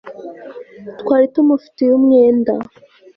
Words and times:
twari 0.99 1.25
tumufitiye 1.33 1.91
umwenda 1.99 2.53